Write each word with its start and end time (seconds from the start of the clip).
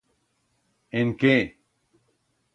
En 1.01 1.13
qué? 1.21 1.35